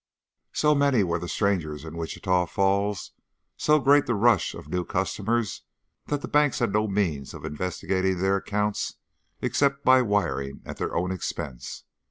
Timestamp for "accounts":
8.37-8.95